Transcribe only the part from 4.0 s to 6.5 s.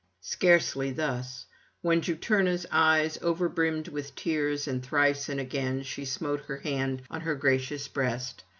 tears, and thrice and again she smote